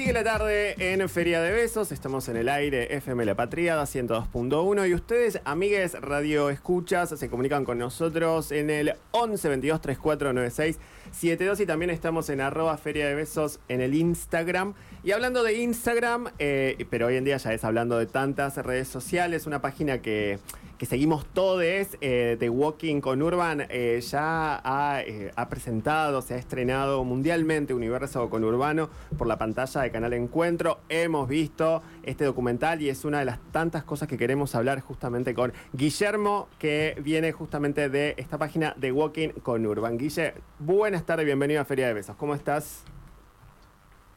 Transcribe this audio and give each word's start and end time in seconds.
Sigue 0.00 0.14
la 0.14 0.24
tarde 0.24 0.76
en 0.78 1.06
Feria 1.10 1.42
de 1.42 1.52
Besos, 1.52 1.92
estamos 1.92 2.26
en 2.30 2.38
el 2.38 2.48
aire 2.48 2.96
FM 2.96 3.22
La 3.26 3.34
Patriada 3.34 3.82
102.1 3.82 4.88
y 4.88 4.94
ustedes, 4.94 5.42
amigues 5.44 5.92
Radio 6.00 6.48
Escuchas, 6.48 7.10
se 7.10 7.28
comunican 7.28 7.66
con 7.66 7.76
nosotros 7.76 8.50
en 8.50 8.70
el 8.70 8.94
11 9.10 9.48
22 9.50 9.78
34 9.82 10.32
96 10.32 10.78
72 11.12 11.60
y 11.60 11.66
también 11.66 11.90
estamos 11.90 12.30
en 12.30 12.40
arroba 12.40 12.78
Feria 12.78 13.08
de 13.08 13.14
Besos 13.14 13.60
en 13.68 13.82
el 13.82 13.94
Instagram. 13.94 14.72
Y 15.04 15.12
hablando 15.12 15.42
de 15.42 15.60
Instagram, 15.60 16.30
eh, 16.38 16.86
pero 16.88 17.08
hoy 17.08 17.16
en 17.16 17.24
día 17.24 17.36
ya 17.36 17.52
es 17.52 17.62
hablando 17.62 17.98
de 17.98 18.06
tantas 18.06 18.56
redes 18.56 18.88
sociales, 18.88 19.46
una 19.46 19.60
página 19.60 20.00
que 20.00 20.38
que 20.80 20.86
seguimos 20.86 21.26
todos, 21.26 21.62
eh, 21.62 22.36
The 22.40 22.48
Walking 22.48 23.02
con 23.02 23.20
Urban, 23.20 23.66
eh, 23.68 24.00
ya 24.00 24.62
eh, 25.06 25.30
ha, 25.36 25.48
presentado, 25.50 26.22
se 26.22 26.32
ha 26.32 26.38
estrenado 26.38 27.04
mundialmente 27.04 27.74
Universo 27.74 28.30
con 28.30 28.44
Urbano 28.44 28.88
por 29.18 29.26
la 29.26 29.36
pantalla 29.36 29.82
de 29.82 29.90
Canal 29.90 30.14
Encuentro. 30.14 30.80
Hemos 30.88 31.28
visto 31.28 31.82
este 32.02 32.24
documental 32.24 32.80
y 32.80 32.88
es 32.88 33.04
una 33.04 33.18
de 33.18 33.26
las 33.26 33.40
tantas 33.52 33.84
cosas 33.84 34.08
que 34.08 34.16
queremos 34.16 34.54
hablar 34.54 34.80
justamente 34.80 35.34
con 35.34 35.52
Guillermo, 35.74 36.48
que 36.58 36.96
viene 37.02 37.30
justamente 37.32 37.90
de 37.90 38.14
esta 38.16 38.38
página 38.38 38.74
The 38.80 38.90
Walking 38.90 39.28
con 39.42 39.66
Urban. 39.66 39.98
Guille, 39.98 40.32
buenas 40.58 41.04
tardes, 41.04 41.26
bienvenido 41.26 41.60
a 41.60 41.66
Feria 41.66 41.88
de 41.88 41.92
Besos. 41.92 42.16
¿Cómo 42.16 42.34
estás? 42.34 42.84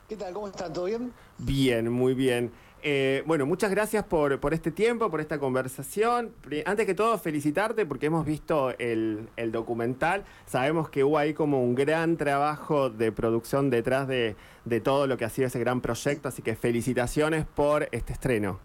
¿Qué 0.08 0.16
tal? 0.16 0.34
¿Cómo 0.34 0.48
están? 0.48 0.72
¿Todo 0.72 0.86
bien? 0.86 1.12
Bien, 1.40 1.92
muy 1.92 2.14
bien. 2.14 2.54
Eh, 2.86 3.24
bueno, 3.26 3.46
muchas 3.46 3.72
gracias 3.72 4.04
por, 4.04 4.38
este 4.52 4.70
tiempo, 4.70 5.10
por 5.10 5.22
esta 5.22 5.40
conversación. 5.40 6.34
Antes 6.66 6.86
que 6.86 6.94
todo, 6.94 7.18
felicitarte 7.18 7.86
porque 7.86 8.08
hemos 8.08 8.26
visto 8.26 8.72
el, 8.78 9.30
documental. 9.54 10.26
Sabemos 10.46 10.90
que 10.90 11.06
hubo 11.06 11.18
ahí 11.18 11.34
como 11.34 11.64
un 11.64 11.76
gran 11.76 12.18
trabajo 12.18 12.90
de 12.90 13.14
producción 13.14 13.70
detrás 13.70 14.10
de, 14.10 14.36
todo 14.84 15.08
lo 15.08 15.16
que 15.18 15.24
ha 15.24 15.30
sido 15.30 15.48
ese 15.48 15.60
gran 15.60 15.80
proyecto, 15.80 16.28
así 16.28 16.42
que 16.42 16.58
felicitaciones 16.58 17.46
por 17.46 17.88
este 17.94 18.12
estreno. 18.12 18.60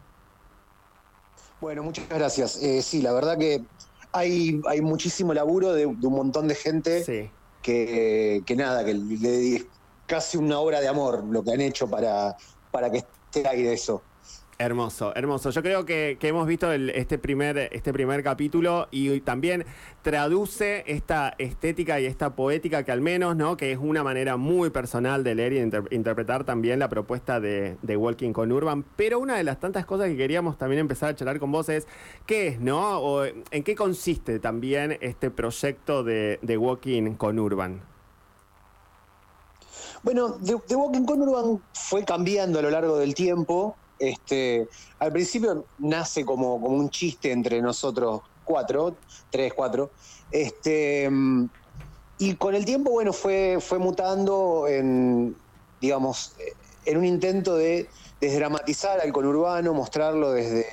Bueno, 1.61 1.85
muchas 1.85 2.09
gracias. 2.09 2.61
Eh, 2.61 2.83
sí, 2.83 3.03
la 3.03 3.13
verdad 3.13 3.39
que 3.39 3.63
hay, 4.11 4.61
hay 4.67 4.81
muchísimo 4.81 5.33
laburo 5.33 5.75
de, 5.75 5.87
un 5.87 6.01
montón 6.01 6.49
de 6.49 6.57
gente 6.57 7.31
que, 7.63 8.43
nada, 8.57 8.85
que 8.85 8.95
le, 8.95 9.65
casi 10.07 10.39
una 10.39 10.59
obra 10.59 10.81
de 10.81 10.89
amor 10.89 11.23
lo 11.23 11.45
que 11.45 11.53
han 11.53 11.61
hecho 11.61 11.89
para, 11.89 12.37
para 12.73 12.91
que 12.91 12.99
esté 12.99 13.47
ahí 13.47 13.63
de 13.63 13.75
eso. 13.75 14.03
Hermoso, 14.61 15.13
hermoso. 15.15 15.51
Yo 15.51 15.63
creo 15.63 15.85
que, 15.85 16.19
hemos 16.21 16.45
visto 16.49 16.73
este, 16.73 17.17
primer, 17.17 17.69
este 17.71 17.93
primer 17.93 18.25
capítulo 18.25 18.89
y 18.91 19.21
también 19.21 19.65
traduce 20.03 20.83
esta 20.89 21.37
estética 21.39 22.01
y 22.01 22.07
esta 22.07 22.35
poética 22.35 22.83
que 22.83 22.91
al 22.91 23.01
menos, 23.01 23.37
¿no? 23.37 23.57
Que 23.57 23.71
es 23.71 23.79
una 23.81 24.03
manera 24.03 24.37
muy 24.37 24.71
personal 24.71 25.23
de 25.23 25.37
leer 25.37 25.53
y 25.53 25.95
interpretar 25.95 26.43
también 26.43 26.81
la 26.81 26.89
propuesta 26.89 27.39
de, 27.39 27.77
Walking 27.85 28.33
con 28.33 28.51
Urban. 28.51 28.85
Pero 28.97 29.21
una 29.21 29.37
de 29.37 29.45
las 29.45 29.61
tantas 29.61 29.87
cosas 29.87 30.09
que 30.09 30.17
queríamos 30.17 30.59
también 30.59 30.81
empezar 30.81 31.11
a 31.11 31.15
charlar 31.15 31.39
con 31.39 31.53
vos 31.53 31.69
es 31.69 31.87
qué 32.27 32.49
es, 32.49 32.61
¿no? 32.61 32.99
O 32.99 33.27
en 33.27 33.63
qué 33.63 33.77
consiste 33.77 34.41
también 34.41 34.99
este 35.01 35.31
proyecto 35.31 36.03
de, 36.03 36.59
Walking 36.59 37.15
con 37.15 37.39
Urban. 37.39 37.81
Bueno, 40.03 40.37
The 40.43 40.75
Walking 40.75 41.05
con 41.05 41.23
Urban 41.23 41.63
fue 41.75 42.05
cambiando 42.05 42.59
a 42.59 42.63
lo 42.63 42.71
largo 42.71 42.99
del 42.99 43.15
tiempo. 43.15 43.77
Este, 43.99 44.69
al 44.99 45.13
principio 45.13 45.67
nace 45.79 46.25
como, 46.25 46.61
como 46.61 46.77
un 46.77 46.91
chiste 46.91 47.33
entre 47.33 47.61
nosotros 47.61 48.21
cuatro, 48.45 48.99
tres, 49.31 49.53
cuatro. 49.55 49.93
Este, 50.31 51.11
y 52.19 52.35
con 52.37 52.55
el 52.55 52.65
tiempo, 52.65 52.91
bueno, 52.91 53.13
fue, 53.13 53.59
fue 53.61 53.79
mutando 53.79 54.67
en, 54.67 55.37
digamos, 55.81 56.35
en 56.85 56.97
un 56.97 57.05
intento 57.05 57.57
de 57.57 57.91
desdramatizar 58.21 59.01
al 59.01 59.13
conurbano, 59.13 59.75
mostrarlo 59.75 60.33
desde, 60.33 60.67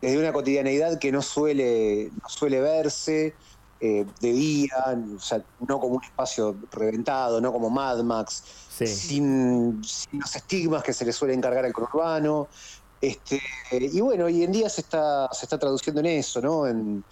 desde 0.00 0.18
una 0.18 0.32
cotidianeidad 0.32 0.98
que 0.98 1.12
no 1.12 1.20
suele, 1.20 2.10
no 2.12 2.28
suele 2.28 2.60
verse 2.60 3.36
eh, 3.80 4.06
de 4.20 4.32
día, 4.32 4.98
o 5.16 5.20
sea, 5.20 5.42
no 5.66 5.80
como 5.80 5.96
un 5.96 6.04
espacio 6.04 6.56
reventado, 6.72 7.40
no 7.40 7.52
como 7.52 7.68
Mad 7.70 8.02
Max, 8.02 8.42
sin, 8.68 9.82
los 10.12 10.36
estigmas 10.36 10.82
que 10.82 10.92
se 10.92 11.04
le 11.04 11.12
suele 11.12 11.34
encargar 11.34 11.64
al 11.64 11.72
conurbano. 11.72 12.48
Este, 13.00 13.40
y 13.70 14.00
bueno, 14.00 14.26
hoy 14.26 14.42
en 14.42 14.52
día 14.52 14.68
se 14.68 14.80
está, 14.80 15.28
se 15.32 15.44
está 15.44 15.58
traduciendo 15.58 16.00
en 16.00 16.06
eso, 16.06 16.40
¿no? 16.40 16.66
En, 16.66 17.04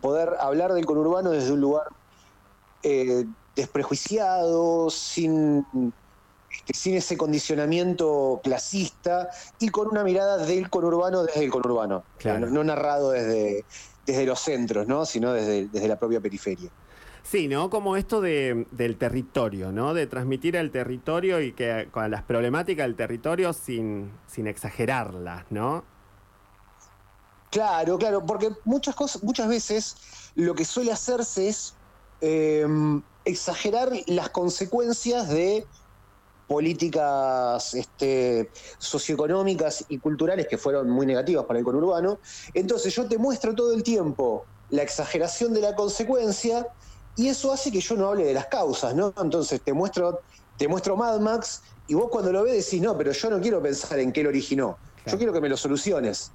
poder 0.00 0.36
hablar 0.38 0.74
del 0.74 0.84
conurbano 0.84 1.30
desde 1.30 1.52
un 1.52 1.60
lugar 1.60 1.88
eh, 2.82 3.24
desprejuiciado, 3.56 4.90
sin, 4.90 5.64
sin 6.72 6.96
ese 6.96 7.16
condicionamiento 7.16 8.40
clasista 8.42 9.30
y 9.58 9.68
con 9.68 9.88
una 9.88 10.04
mirada 10.04 10.38
del 10.38 10.70
conurbano 10.70 11.22
desde 11.24 11.44
el 11.44 11.50
conurbano, 11.50 12.04
no, 12.24 12.64
narrado 12.64 13.10
desde, 13.10 13.64
desde 14.06 14.26
los 14.26 14.40
centros, 14.40 14.86
¿no? 14.86 15.04
sino 15.06 15.32
desde, 15.32 15.68
desde 15.68 15.88
la 15.88 15.98
propia 15.98 16.20
periferia. 16.20 16.70
Sí, 17.22 17.48
¿no? 17.48 17.70
Como 17.70 17.96
esto 17.96 18.20
de, 18.20 18.66
del 18.70 18.96
territorio, 18.96 19.72
¿no? 19.72 19.94
De 19.94 20.06
transmitir 20.06 20.56
el 20.56 20.70
territorio 20.70 21.40
y 21.40 21.52
que 21.52 21.88
con 21.90 22.10
las 22.10 22.22
problemáticas 22.22 22.86
del 22.86 22.96
territorio 22.96 23.52
sin, 23.52 24.10
sin 24.26 24.46
exagerarlas, 24.46 25.44
¿no? 25.50 25.84
Claro, 27.50 27.98
claro, 27.98 28.24
porque 28.24 28.50
muchas 28.64 28.94
cosas, 28.94 29.22
muchas 29.22 29.48
veces 29.48 29.96
lo 30.34 30.54
que 30.54 30.64
suele 30.64 30.92
hacerse 30.92 31.48
es 31.48 31.74
em, 32.20 33.02
exagerar 33.24 33.90
las 34.06 34.30
consecuencias 34.30 35.28
de 35.28 35.66
políticas 36.50 37.74
este, 37.74 38.50
socioeconómicas 38.76 39.84
y 39.88 39.98
culturales 39.98 40.48
que 40.48 40.58
fueron 40.58 40.90
muy 40.90 41.06
negativas 41.06 41.44
para 41.44 41.60
el 41.60 41.64
conurbano. 41.64 42.18
Entonces 42.52 42.92
yo 42.92 43.06
te 43.06 43.18
muestro 43.18 43.54
todo 43.54 43.72
el 43.72 43.84
tiempo 43.84 44.44
la 44.70 44.82
exageración 44.82 45.54
de 45.54 45.60
la 45.60 45.76
consecuencia 45.76 46.66
y 47.14 47.28
eso 47.28 47.52
hace 47.52 47.70
que 47.70 47.80
yo 47.80 47.94
no 47.94 48.08
hable 48.08 48.24
de 48.24 48.34
las 48.34 48.46
causas, 48.46 48.96
¿no? 48.96 49.14
Entonces 49.22 49.60
te 49.62 49.72
muestro, 49.72 50.22
te 50.56 50.66
muestro 50.66 50.96
Mad 50.96 51.20
Max 51.20 51.62
y 51.86 51.94
vos 51.94 52.08
cuando 52.10 52.32
lo 52.32 52.42
ves 52.42 52.64
decís, 52.64 52.82
no, 52.82 52.98
pero 52.98 53.12
yo 53.12 53.30
no 53.30 53.40
quiero 53.40 53.62
pensar 53.62 54.00
en 54.00 54.10
qué 54.10 54.24
lo 54.24 54.30
originó, 54.30 54.76
yo 55.06 55.16
quiero 55.16 55.32
que 55.32 55.40
me 55.40 55.48
lo 55.48 55.56
soluciones. 55.56 56.32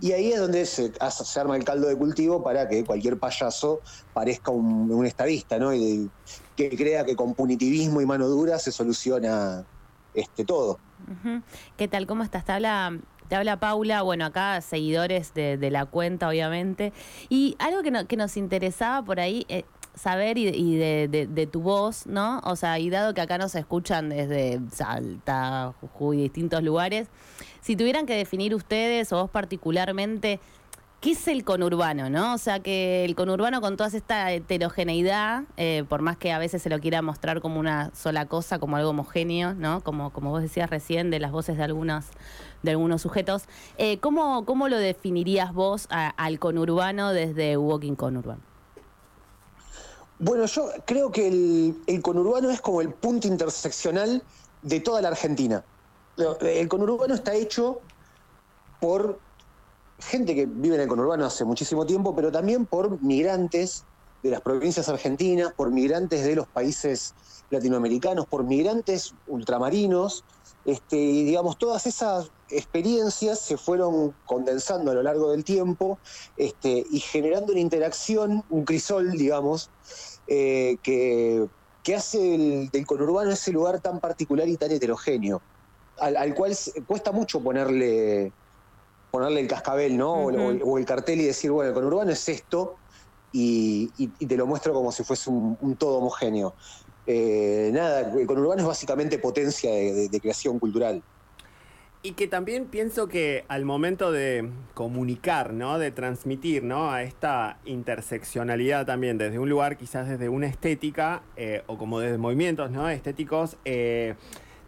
Y 0.00 0.12
ahí 0.12 0.32
es 0.32 0.40
donde 0.40 0.66
se, 0.66 0.92
se, 0.92 1.40
arma 1.40 1.56
el 1.56 1.64
caldo 1.64 1.88
de 1.88 1.96
cultivo 1.96 2.42
para 2.42 2.68
que 2.68 2.84
cualquier 2.84 3.18
payaso 3.18 3.80
parezca 4.12 4.50
un, 4.50 5.06
estadista, 5.06 5.58
¿no? 5.58 5.74
Y 5.74 6.10
que 6.56 6.68
crea 6.76 7.04
que 7.04 7.16
con 7.16 7.34
punitivismo 7.34 8.00
y 8.00 8.06
mano 8.06 8.28
dura 8.28 8.58
se 8.58 8.72
soluciona 8.72 9.64
este 10.12 10.44
todo. 10.44 10.78
¿Qué 11.76 11.88
tal? 11.88 12.06
¿Cómo 12.06 12.22
estás? 12.22 12.44
Te 12.44 12.52
habla 12.52 12.98
te 13.28 13.36
habla 13.36 13.58
Paula, 13.58 14.02
bueno, 14.02 14.26
acá 14.26 14.60
seguidores 14.60 15.32
de, 15.32 15.70
la 15.70 15.86
cuenta, 15.86 16.28
obviamente. 16.28 16.92
Y 17.30 17.56
algo 17.58 17.82
que, 17.82 18.06
que 18.06 18.16
nos 18.16 18.36
interesaba 18.36 19.02
por 19.02 19.18
ahí, 19.18 19.46
eh, 19.48 19.64
saber 19.94 20.38
y, 20.38 20.76
de, 20.76 21.48
tu 21.50 21.60
voz, 21.60 22.06
¿no? 22.06 22.40
O 22.44 22.56
sea, 22.56 22.78
y 22.78 22.90
dado 22.90 23.14
que 23.14 23.20
acá 23.20 23.38
nos 23.38 23.54
escuchan 23.54 24.08
desde 24.08 24.60
Salta, 24.70 25.74
Jujuy, 25.80 26.18
distintos 26.18 26.62
lugares, 26.62 27.08
si 27.60 27.76
tuvieran 27.76 28.06
que 28.06 28.14
definir 28.14 28.54
ustedes 28.54 29.12
o 29.12 29.22
vos 29.22 29.30
particularmente, 29.30 30.40
¿qué 31.00 31.12
es 31.12 31.28
el 31.28 31.44
conurbano, 31.44 32.10
no? 32.10 32.34
O 32.34 32.38
sea, 32.38 32.60
que 32.60 33.04
el 33.04 33.14
conurbano 33.14 33.60
con 33.60 33.76
toda 33.76 33.90
esta 33.90 34.32
heterogeneidad, 34.32 35.44
eh, 35.56 35.84
por 35.88 36.02
más 36.02 36.16
que 36.16 36.32
a 36.32 36.38
veces 36.38 36.62
se 36.62 36.70
lo 36.70 36.80
quiera 36.80 37.02
mostrar 37.02 37.40
como 37.40 37.60
una 37.60 37.94
sola 37.94 38.26
cosa, 38.26 38.58
como 38.58 38.76
algo 38.76 38.90
homogéneo, 38.90 39.54
¿no? 39.54 39.82
Como, 39.82 40.10
como 40.10 40.30
vos 40.30 40.42
decías 40.42 40.70
recién, 40.70 41.10
de 41.10 41.20
las 41.20 41.30
voces 41.30 41.56
de 41.56 41.62
algunos, 41.64 42.06
de 42.62 42.70
algunos 42.72 43.02
sujetos, 43.02 43.44
eh, 43.78 43.98
¿cómo, 43.98 44.44
¿cómo 44.44 44.68
lo 44.68 44.78
definirías 44.78 45.52
vos 45.52 45.88
al 45.90 46.38
conurbano 46.38 47.12
desde 47.12 47.56
Walking 47.56 47.94
Conurbano? 47.94 48.53
Bueno, 50.18 50.46
yo 50.46 50.70
creo 50.86 51.10
que 51.10 51.26
el, 51.86 52.02
conurbano 52.02 52.50
es 52.50 52.60
como 52.60 52.80
el 52.80 52.90
punto 52.90 53.26
interseccional 53.26 54.22
de 54.62 54.80
toda 54.80 55.02
la 55.02 55.08
Argentina. 55.08 55.64
El 56.40 56.68
conurbano 56.68 57.14
está 57.14 57.34
hecho 57.34 57.80
por 58.80 59.18
gente 59.98 60.34
que 60.34 60.46
vive 60.46 60.76
en 60.76 60.82
el 60.82 60.88
conurbano 60.88 61.24
hace 61.24 61.44
muchísimo 61.44 61.84
tiempo, 61.84 62.14
pero 62.14 62.30
también 62.30 62.66
por 62.66 63.02
migrantes 63.02 63.84
de 64.22 64.30
las 64.30 64.40
provincias 64.40 64.88
argentinas, 64.88 65.52
por 65.52 65.70
migrantes 65.70 66.24
de 66.24 66.36
los 66.36 66.46
países 66.46 67.14
latinoamericanos, 67.50 68.26
por 68.26 68.44
migrantes 68.44 69.14
ultramarinos, 69.26 70.24
este, 70.64 70.96
y 70.96 71.24
digamos, 71.24 71.58
todas 71.58 71.86
esas 71.86 72.30
experiencias 72.48 73.38
se 73.38 73.56
fueron 73.56 74.14
condensando 74.24 74.90
a 74.90 74.94
lo 74.94 75.02
largo 75.02 75.32
del 75.32 75.44
tiempo 75.44 75.98
este, 76.36 76.84
y 76.90 77.00
generando 77.00 77.52
una 77.52 77.60
interacción, 77.60 78.44
un 78.50 78.64
crisol, 78.64 79.12
digamos, 79.12 79.70
eh, 80.26 80.76
que, 80.82 81.48
hace 81.94 82.68
del 82.72 82.86
conurbano 82.86 83.30
ese 83.30 83.52
lugar 83.52 83.80
tan 83.80 84.00
particular 84.00 84.48
y 84.48 84.56
tan 84.56 84.70
heterogéneo, 84.70 85.42
al, 85.98 86.34
cual 86.34 86.56
cuesta 86.86 87.12
mucho 87.12 87.40
ponerle, 87.40 88.32
ponerle 89.10 89.40
el 89.40 89.48
cascabel, 89.48 89.96
¿no? 89.98 90.14
o, 90.14 90.78
el 90.78 90.86
cartel 90.86 91.20
y 91.20 91.24
decir, 91.24 91.50
bueno, 91.50 91.68
el 91.68 91.74
conurbano 91.74 92.10
es 92.10 92.26
esto, 92.30 92.76
y, 93.34 94.08
te 94.26 94.36
lo 94.36 94.46
muestro 94.46 94.72
como 94.72 94.92
si 94.92 95.02
fuese 95.02 95.28
un, 95.28 95.76
todo 95.76 95.98
homogéneo. 95.98 96.54
Eh, 97.06 97.70
nada, 97.72 98.12
el 98.18 98.26
conurbano 98.26 98.62
es 98.62 98.66
básicamente 98.66 99.18
potencia 99.18 99.70
de 99.70 100.20
creación 100.20 100.58
cultural. 100.58 101.02
Y 102.06 102.12
que 102.12 102.28
también 102.28 102.66
pienso 102.66 103.08
que 103.08 103.46
al 103.48 103.64
momento 103.64 104.12
de 104.12 104.50
comunicar, 104.74 105.54
¿no? 105.54 105.78
De 105.78 105.90
transmitir, 105.90 106.62
¿no? 106.62 106.90
A 106.90 107.02
esta 107.02 107.56
interseccionalidad 107.64 108.84
también 108.84 109.16
desde 109.16 109.38
un 109.38 109.48
lugar, 109.48 109.78
quizás 109.78 110.06
desde 110.06 110.28
una 110.28 110.46
estética, 110.46 111.22
eh, 111.36 111.62
o 111.66 111.78
como 111.78 112.00
desde 112.00 112.18
movimientos, 112.18 112.70
¿no? 112.70 112.90
Estéticos, 112.90 113.56
eh, 113.64 114.16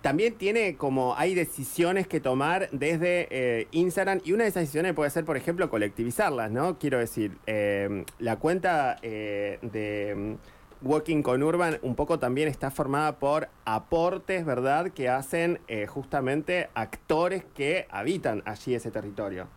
también 0.00 0.37
tiene 0.37 0.77
como, 0.77 1.15
hay 1.15 1.35
decisiones 1.35 2.06
que 2.06 2.21
tomar 2.21 2.71
desde 2.71 3.69
Instagram 3.73 4.23
y 4.25 4.33
una 4.33 4.44
de 4.44 4.50
esas 4.50 4.62
decisiones 4.62 4.94
puede 4.94 5.11
ser, 5.11 5.27
por 5.27 5.37
ejemplo, 5.37 5.69
colectivizarlas, 5.69 6.50
¿no? 6.50 6.79
Quiero 6.79 6.99
decir, 6.99 7.37
la 8.19 8.37
cuenta 8.37 8.97
de 9.03 10.38
Walking 10.82 11.23
con 11.23 11.43
Urban 11.43 11.78
un 11.82 11.94
poco 11.94 12.19
también 12.19 12.49
está 12.49 12.70
formada 12.70 13.19
por 13.19 13.49
aportes, 13.64 14.44
¿verdad?, 14.44 14.90
que 14.93 15.08
hacen 15.08 15.61
eh, 15.69 15.87
justamente 15.87 16.69
actores 16.75 17.44
que 17.55 17.87
habitan 17.90 18.43
allí 18.46 18.75
ese 18.75 18.90
territorio. 18.90 19.49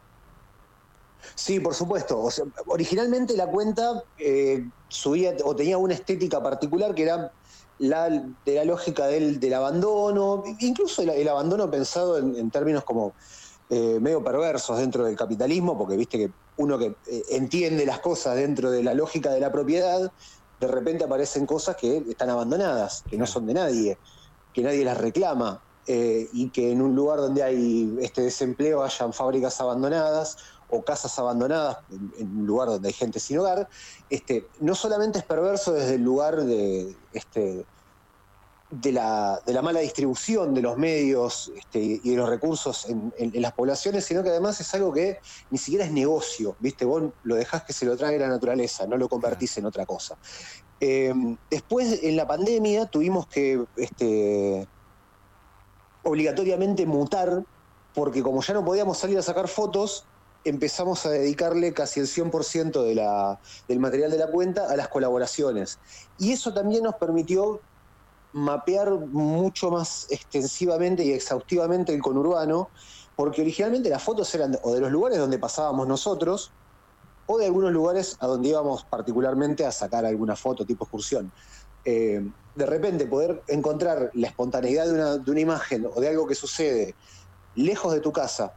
Sí, 1.35 1.59
por 1.59 1.73
supuesto. 1.73 2.29
originalmente 2.67 3.35
la 3.35 3.47
cuenta 3.47 4.03
eh, 4.17 4.65
subía 4.87 5.35
o 5.43 5.53
tenía 5.55 5.77
una 5.77 5.93
estética 5.93 6.41
particular 6.41 6.95
que 6.95 7.03
era 7.03 7.33
la, 7.79 8.09
de 8.09 8.55
la 8.55 8.63
lógica 8.63 9.07
del, 9.07 9.53
abandono, 9.53 10.43
incluso 10.59 11.01
el, 11.01 11.27
abandono 11.27 11.69
pensado 11.69 12.17
en, 12.17 12.49
términos 12.51 12.85
como 12.85 13.13
eh, 13.69 13.99
medio 13.99 14.23
perversos 14.23 14.77
dentro 14.77 15.03
del 15.03 15.17
capitalismo, 15.17 15.77
porque 15.77 15.97
viste 15.97 16.17
que 16.17 16.31
uno 16.55 16.77
que 16.77 16.93
entiende 17.29 17.85
las 17.85 17.99
cosas 17.99 18.35
dentro 18.35 18.69
de 18.71 18.83
la 18.83 18.93
lógica 18.93 19.31
de 19.31 19.39
la 19.39 19.51
propiedad, 19.51 20.11
de 20.59 20.67
repente 20.67 21.03
aparecen 21.03 21.45
cosas 21.45 21.75
que 21.75 21.97
están 22.09 22.29
abandonadas, 22.29 23.03
que 23.09 23.17
no 23.17 23.25
son 23.25 23.45
de 23.47 23.53
nadie, 23.53 23.97
que 24.53 24.61
nadie 24.61 24.83
las 24.83 24.97
reclama, 24.97 25.61
eh, 25.87 26.29
y 26.33 26.49
que 26.49 26.71
en 26.71 26.81
un 26.81 26.95
lugar 26.95 27.19
donde 27.19 27.41
hay 27.41 27.97
este 28.01 28.21
desempleo 28.21 28.83
hayan 28.83 29.11
fábricas 29.11 29.59
abandonadas 29.59 30.37
o 30.69 30.83
casas 30.83 31.17
abandonadas, 31.17 31.77
en, 31.89 32.37
un 32.37 32.45
lugar 32.45 32.67
donde 32.67 32.89
hay 32.89 32.93
gente 32.93 33.19
sin 33.19 33.39
hogar, 33.39 33.67
este, 34.09 34.47
no 34.59 34.75
solamente 34.75 35.17
es 35.17 35.25
perverso 35.25 35.71
desde 35.71 35.95
el 35.95 36.03
lugar 36.03 36.43
de, 36.43 36.95
este, 37.13 37.65
de 38.71 38.91
la, 38.91 39.41
de 39.45 39.53
la, 39.53 39.61
mala 39.61 39.79
distribución 39.79 40.53
de 40.53 40.61
los 40.61 40.77
medios 40.77 41.51
este, 41.55 41.79
y 41.79 42.09
de 42.11 42.15
los 42.15 42.29
recursos 42.29 42.87
en, 42.87 43.31
las 43.41 43.53
poblaciones, 43.53 44.05
sino 44.05 44.21
que 44.21 44.29
además 44.29 44.61
es 44.61 44.73
algo 44.75 44.93
que 44.93 45.19
ni 45.49 45.57
siquiera 45.57 45.85
es 45.85 45.91
negocio, 45.91 46.55
¿viste? 46.59 46.85
Vos 46.85 47.03
lo 47.23 47.35
dejás 47.35 47.63
que 47.63 47.73
se 47.73 47.85
lo 47.85 47.97
trague 47.97 48.19
la 48.19 48.27
naturaleza, 48.27 48.85
no 48.85 48.97
lo 48.97 49.09
convertís 49.09 49.57
en 49.57 49.65
otra 49.65 49.85
cosa. 49.85 50.17
Eh, 50.79 51.13
después, 51.49 52.03
en 52.03 52.15
la 52.15 52.27
pandemia, 52.27 52.85
tuvimos 52.85 53.27
que 53.27 53.65
este, 53.75 54.67
obligatoriamente 56.03 56.85
mutar, 56.85 57.43
porque 57.95 58.21
como 58.21 58.41
ya 58.41 58.53
no 58.53 58.63
podíamos 58.63 58.99
salir 58.99 59.17
a 59.17 59.23
sacar 59.23 59.47
fotos, 59.47 60.05
empezamos 60.43 61.05
a 61.05 61.09
dedicarle 61.09 61.73
casi 61.73 61.99
el 61.99 62.07
100% 62.07 62.83
de 62.83 62.95
la, 62.95 63.39
del 63.67 63.79
material 63.79 64.11
de 64.11 64.17
la 64.17 64.27
cuenta 64.27 64.71
a 64.71 64.75
las 64.75 64.87
colaboraciones. 64.87 65.79
Y 66.17 66.31
eso 66.31 66.53
también 66.53 66.83
nos 66.83 66.95
permitió 66.95 67.61
mapear 68.33 68.91
mucho 68.91 69.71
más 69.71 70.07
extensivamente 70.09 71.03
y 71.03 71.11
exhaustivamente 71.11 71.93
el 71.93 72.01
conurbano, 72.01 72.69
porque 73.15 73.41
originalmente 73.41 73.89
las 73.89 74.03
fotos 74.03 74.33
eran 74.35 74.57
o 74.63 74.73
de 74.73 74.81
los 74.81 74.91
lugares 74.91 75.17
donde 75.17 75.39
pasábamos 75.39 75.87
nosotros, 75.87 76.51
o 77.25 77.37
de 77.37 77.45
algunos 77.45 77.71
lugares 77.71 78.17
a 78.19 78.27
donde 78.27 78.49
íbamos 78.49 78.83
particularmente 78.85 79.65
a 79.65 79.71
sacar 79.71 80.05
alguna 80.05 80.35
foto 80.35 80.65
tipo 80.65 80.85
excursión. 80.85 81.31
Eh, 81.85 82.27
de 82.55 82.65
repente 82.65 83.05
poder 83.05 83.43
encontrar 83.47 84.09
la 84.13 84.27
espontaneidad 84.27 84.87
de 84.87 84.93
una, 84.93 85.17
de 85.17 85.31
una, 85.31 85.39
imagen 85.39 85.87
o 85.93 86.01
de 86.01 86.09
algo 86.09 86.27
que 86.27 86.35
sucede 86.35 86.95
lejos 87.55 87.93
de 87.93 87.99
tu 87.99 88.11
casa, 88.11 88.53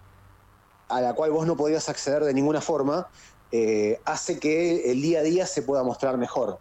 a 0.89 1.01
la 1.01 1.15
cual 1.15 1.31
vos 1.31 1.47
no 1.47 1.57
podías 1.57 1.89
acceder 1.89 2.25
de 2.25 2.35
ninguna 2.35 2.61
forma, 2.61 3.09
eh, 3.51 4.01
hace 4.05 4.39
que 4.39 4.91
el 4.91 5.03
día 5.03 5.21
a 5.21 5.23
día 5.23 5.47
se 5.47 5.63
pueda 5.63 5.83
mostrar 5.83 6.17
mejor. 6.17 6.59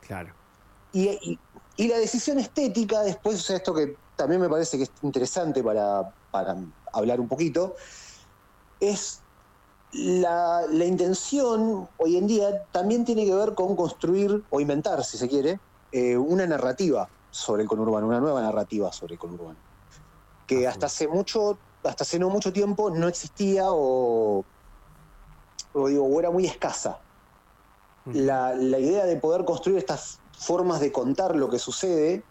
Claro. 0.00 0.34
y, 0.92 1.08
y 1.22 1.38
la 1.78 1.98
decisión 1.98 2.38
estética, 2.38 3.02
después, 3.02 3.36
o 3.36 3.42
sea, 3.42 3.56
esto 3.56 3.74
que 3.74 3.96
también 4.16 4.40
me 4.40 4.48
parece 4.48 4.76
que 4.76 4.84
es 4.84 4.90
interesante 5.02 5.62
para, 5.62 6.12
hablar 6.92 7.20
un 7.20 7.28
poquito, 7.28 7.74
es 8.80 9.20
la, 9.92 10.64
intención 10.70 11.88
hoy 11.98 12.16
en 12.16 12.26
día 12.26 12.64
también 12.72 13.04
tiene 13.04 13.24
que 13.24 13.34
ver 13.34 13.54
con 13.54 13.74
construir 13.76 14.44
o 14.50 14.60
inventar, 14.60 15.02
si 15.04 15.16
se 15.18 15.28
quiere, 15.28 15.60
eh, 15.92 16.16
una 16.16 16.46
narrativa 16.46 17.08
sobre 17.30 17.62
el 17.62 17.68
conurbano, 17.68 18.06
una 18.06 18.20
nueva 18.20 18.42
narrativa 18.42 18.92
sobre 18.92 19.14
el 19.14 19.18
conurbano, 19.18 19.58
que 20.46 20.66
hasta 20.66 20.86
hace 20.86 21.08
mucho, 21.08 21.58
hasta 21.82 22.04
hace 22.04 22.18
no 22.18 22.28
mucho 22.28 22.52
tiempo 22.52 22.90
no 22.90 23.08
existía 23.08 23.64
o, 23.68 24.44
digo, 25.74 26.20
era 26.20 26.30
muy 26.30 26.46
escasa. 26.46 26.98
La, 28.04 28.52
la 28.54 28.80
idea 28.80 29.04
de 29.04 29.16
poder 29.16 29.44
construir 29.44 29.78
estas 29.78 30.18
formas 30.38 30.80
de 30.80 30.92
contar 30.92 31.36
lo 31.36 31.48
que 31.48 31.58
sucede, 31.58 32.22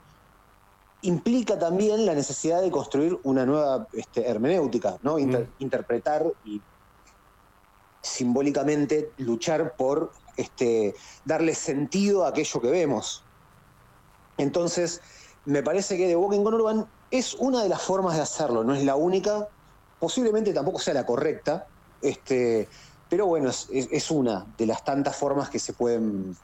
implica 1.02 1.58
también 1.58 2.06
la 2.06 2.14
necesidad 2.14 2.62
de 2.62 2.72
construir 2.72 3.20
una 3.24 3.46
nueva 3.46 3.88
este, 3.94 4.28
hermenéutica, 4.28 4.98
¿no? 5.02 5.18
Mm. 5.18 5.48
interpretar 5.60 6.26
y 6.46 6.62
simbólicamente 8.02 9.12
luchar 9.18 9.76
por 9.76 10.12
este, 10.38 10.96
darle 11.26 11.56
sentido 11.56 12.26
a 12.26 12.30
aquello 12.30 12.62
que 12.62 12.70
vemos. 12.70 13.24
Entonces, 14.38 15.02
me 15.46 15.64
parece 15.64 15.98
que 15.98 16.08
The 16.08 16.16
Walking 16.16 16.44
con 16.44 16.54
Urban 16.54 16.88
es 17.10 17.34
una 17.36 17.64
de 17.64 17.70
las 17.70 17.82
formas 17.82 18.16
de 18.16 18.22
hacerlo, 18.22 18.64
no 18.64 18.74
es 18.74 18.84
la 18.84 18.96
única, 18.96 19.48
posiblemente 20.00 20.54
tampoco 20.54 20.80
sea 20.80 20.94
la 20.94 21.06
correcta, 21.06 21.68
este, 22.02 22.68
pero 23.10 23.26
bueno, 23.26 23.52
es 23.70 24.12
una 24.12 24.46
de 24.58 24.66
las 24.66 24.84
tantas 24.84 25.16
formas 25.16 25.50
que 25.50 25.60
se 25.60 25.74
pueden 25.74 26.36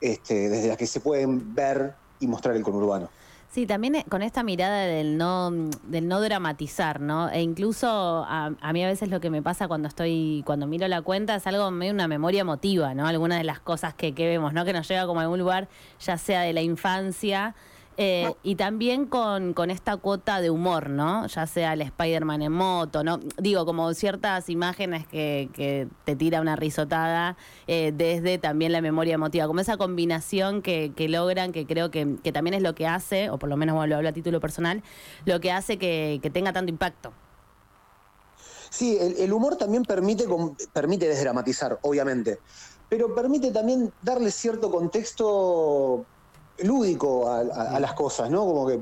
este, 0.00 0.48
desde 0.48 0.68
las 0.68 0.76
que 0.76 0.86
se 0.86 1.00
pueden 1.00 1.54
ver 1.54 1.94
y 2.20 2.26
mostrar 2.26 2.56
el 2.56 2.62
conurbano. 2.62 3.08
Sí, 3.50 3.66
también 3.66 3.96
eh, 3.96 4.04
con 4.08 4.22
esta 4.22 4.44
mirada 4.44 4.82
del 4.82 5.18
no, 5.18 5.50
del 5.50 6.06
no 6.06 6.20
dramatizar, 6.20 7.00
¿no? 7.00 7.28
E 7.30 7.42
incluso 7.42 7.88
a, 8.28 8.50
mí 8.72 8.84
a 8.84 8.86
veces 8.86 9.10
lo 9.10 9.20
que 9.20 9.28
me 9.28 9.42
pasa 9.42 9.66
cuando 9.66 9.88
estoy, 9.88 10.44
cuando 10.46 10.68
miro 10.68 10.86
la 10.86 11.02
cuenta 11.02 11.34
es 11.34 11.46
algo 11.48 11.68
medio 11.72 11.92
una 11.92 12.06
memoria 12.06 12.42
emotiva, 12.42 12.94
¿no? 12.94 13.08
Algunas 13.08 13.38
de 13.38 13.44
las 13.44 13.58
cosas 13.58 13.92
que, 13.94 14.14
que 14.14 14.28
vemos, 14.28 14.52
¿no? 14.52 14.64
Que 14.64 14.72
nos 14.72 14.86
llega 14.86 15.04
como 15.06 15.18
a 15.18 15.24
algún 15.24 15.40
lugar, 15.40 15.68
ya 15.98 16.16
sea 16.16 16.42
de 16.42 16.52
la 16.52 16.62
infancia 16.62 17.56
eh, 18.02 18.32
y 18.42 18.54
también 18.54 19.04
con, 19.04 19.52
con, 19.52 19.70
esta 19.70 19.98
cuota 19.98 20.40
de 20.40 20.48
humor, 20.48 20.88
¿no? 20.88 21.26
Ya 21.26 21.46
sea 21.46 21.74
el 21.74 21.82
Spider-Man 21.82 22.40
en 22.40 22.50
moto, 22.50 23.04
¿no? 23.04 23.20
Digo, 23.36 23.66
como 23.66 23.92
ciertas 23.92 24.48
imágenes 24.48 25.06
que, 25.06 25.50
que 25.52 25.86
te 26.06 26.16
tira 26.16 26.40
una 26.40 26.56
risotada 26.56 27.36
eh, 27.66 27.92
desde 27.94 28.38
también 28.38 28.72
la 28.72 28.80
memoria 28.80 29.16
emotiva, 29.16 29.46
como 29.46 29.60
esa 29.60 29.76
combinación 29.76 30.62
que, 30.62 30.94
que 30.96 31.10
logran, 31.10 31.52
que 31.52 31.66
creo 31.66 31.90
que, 31.90 32.16
que, 32.24 32.32
también 32.32 32.54
es 32.54 32.62
lo 32.62 32.74
que 32.74 32.86
hace, 32.86 33.28
o 33.28 33.38
por 33.38 33.50
lo 33.50 33.58
menos 33.58 33.74
lo 33.86 33.96
hablo 33.96 34.08
a 34.08 34.12
título 34.12 34.40
personal, 34.40 34.82
lo 35.26 35.38
que 35.40 35.52
hace 35.52 35.76
que, 35.76 36.30
tenga 36.32 36.54
tanto 36.54 36.70
impacto. 36.70 37.12
Sí, 38.70 38.96
el, 38.98 39.30
humor 39.30 39.56
también 39.56 39.82
permite, 39.82 40.24
permite 40.72 41.06
desdramatizar, 41.06 41.78
obviamente, 41.82 42.38
pero 42.88 43.14
permite 43.14 43.50
también 43.50 43.92
darle 44.00 44.30
cierto 44.30 44.70
contexto 44.70 46.06
lúdico 46.62 47.30
a, 47.30 47.78
las 47.80 47.92
cosas, 47.94 48.30
¿no? 48.30 48.44
Como 48.44 48.66
que 48.66 48.80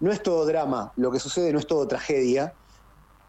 no 0.00 0.12
es 0.12 0.22
todo 0.22 0.46
drama, 0.46 0.92
lo 0.96 1.10
que 1.10 1.20
sucede 1.20 1.52
no 1.52 1.58
es 1.58 1.66
todo 1.66 1.86
tragedia. 1.86 2.54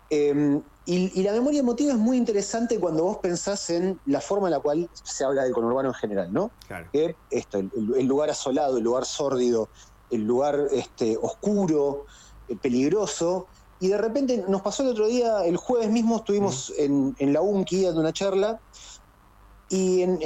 Em, 0.10 0.62
y, 0.86 1.22
la 1.22 1.34
memoria 1.34 1.60
emotiva 1.60 1.92
es 1.94 2.00
muy 2.00 2.18
interesante 2.18 2.80
cuando 2.80 3.04
vos 3.04 3.18
pensás 3.18 3.70
en 3.70 4.00
la 4.06 4.22
forma 4.22 4.48
en 4.48 4.54
la 4.54 4.60
cual 4.60 4.90
se 4.94 5.24
habla 5.24 5.44
del 5.44 5.54
conurbano 5.54 5.90
en 5.90 5.96
general, 5.96 6.34
¿no? 6.34 6.52
Que 6.92 7.16
esto, 7.30 7.60
el, 7.60 8.06
lugar 8.06 8.30
asolado, 8.32 8.78
el 8.78 8.84
lugar 8.84 9.06
sórdido, 9.06 9.70
el 10.10 10.24
lugar 10.24 10.68
este, 10.72 11.18
oscuro, 11.22 12.06
eh, 12.48 12.56
peligroso. 12.56 13.46
Y 13.80 13.90
de 13.90 13.98
repente 13.98 14.44
nos 14.48 14.62
pasó 14.62 14.84
el 14.84 14.90
otro 14.90 15.08
día, 15.08 15.46
el 15.46 15.58
jueves 15.58 15.92
mismo 15.92 16.18
estuvimos 16.18 16.74
en, 16.78 17.16
en, 17.20 17.34
la 17.34 17.42
UNCI 17.42 17.84
dando 17.84 18.02
una 18.02 18.12
charla 18.12 18.60
y 19.70 20.02
en, 20.02 20.22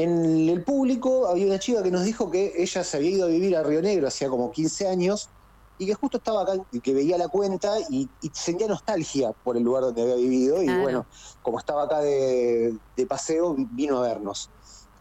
el 0.49 0.63
público 0.63 1.27
había 1.27 1.45
una 1.45 1.59
chica 1.59 1.83
que 1.83 1.91
nos 1.91 2.03
dijo 2.03 2.31
que 2.31 2.53
ella 2.57 2.83
se 2.83 2.97
había 2.97 3.09
ido 3.09 3.25
a 3.25 3.27
vivir 3.27 3.57
a 3.57 3.63
Río 3.63 3.81
Negro 3.81 4.07
hacía 4.07 4.29
como 4.29 4.51
15 4.51 4.87
años 4.87 5.29
y 5.77 5.85
que 5.85 5.93
justo 5.95 6.17
estaba 6.17 6.43
acá 6.43 6.53
y 6.71 6.79
que 6.79 6.93
veía 6.93 7.17
la 7.17 7.27
cuenta 7.27 7.77
y, 7.89 8.09
sentía 8.31 8.67
nostalgia 8.67 9.33
por 9.43 9.57
el 9.57 9.63
lugar 9.63 9.83
donde 9.83 10.01
había 10.01 10.15
vivido 10.15 10.63
y 10.63 10.67
bueno, 10.81 11.05
como 11.41 11.59
estaba 11.59 11.83
acá 11.83 11.99
de, 11.99 12.77
de, 12.95 13.05
paseo, 13.05 13.55
vino 13.57 13.97
a 13.97 14.01
vernos. 14.01 14.49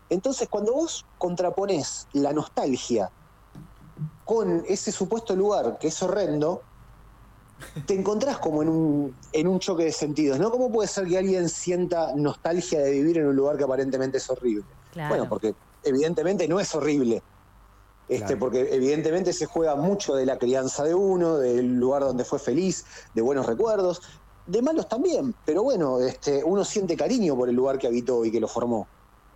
Entonces, 0.09 0.49
cuando 0.49 0.73
vos 0.73 1.07
contraponés 1.19 2.09
la 2.13 2.33
nostalgia 2.33 3.11
con 4.25 4.65
ese 4.67 4.91
supuesto 4.91 5.37
lugar 5.37 5.79
que 5.79 5.89
es 5.89 6.03
horrendo, 6.03 6.63
te 7.87 7.95
encontrás 7.95 8.39
como 8.39 8.63
en 8.63 8.69
un, 8.69 9.17
en 9.33 9.47
un 9.49 9.59
choque 9.59 9.85
de 9.85 9.93
sentidos, 9.93 10.39
¿no? 10.39 10.51
¿Cómo 10.51 10.71
puede 10.71 10.89
ser 10.89 11.07
que 11.07 11.19
alguien 11.19 11.49
sienta 11.49 12.13
nostalgia 12.15 12.81
de 12.81 12.91
vivir 12.91 13.19
en 13.19 13.27
un 13.27 13.37
lugar 13.37 13.57
que 13.57 13.65
aparentemente 13.65 14.19
es 14.19 14.31
horrible? 14.31 14.65
Bueno, 15.09 15.29
porque 15.29 15.55
evidentemente 15.85 16.47
no 16.49 16.61
es 16.61 16.75
horrible. 16.75 17.23
Este, 18.09 18.37
Porque 18.37 18.69
evidentemente 18.71 19.33
se 19.33 19.47
juega 19.47 19.75
mucho 19.75 20.15
de 20.15 20.27
la 20.27 20.37
crianza 20.37 20.85
de 20.85 20.95
uno, 20.95 21.39
del 21.39 21.77
lugar 21.79 22.03
donde 22.03 22.25
fue 22.25 22.39
feliz, 22.39 22.85
de 23.15 23.23
buenos 23.23 23.47
recuerdos, 23.47 24.03
de 24.47 24.61
malos 24.61 24.89
también, 24.89 25.35
pero 25.47 25.63
bueno, 25.63 26.01
este, 26.01 26.43
uno 26.45 26.65
siente 26.65 26.97
cariño 26.97 27.37
por 27.37 27.49
el 27.49 27.55
lugar 27.55 27.79
que 27.79 27.87
habitó 27.87 28.25
y 28.25 28.31
que 28.31 28.41
lo 28.41 28.49
formó. 28.49 28.87